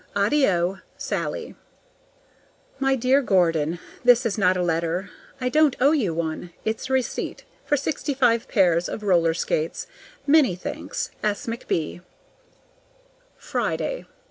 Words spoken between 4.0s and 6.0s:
This is not a letter, I don't owe